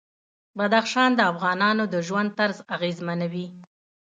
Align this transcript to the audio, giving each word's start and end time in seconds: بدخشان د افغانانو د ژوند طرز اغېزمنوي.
بدخشان 0.57 1.11
د 1.15 1.19
افغانانو 1.31 1.83
د 1.93 1.95
ژوند 2.07 2.29
طرز 2.39 2.57
اغېزمنوي. 2.75 3.47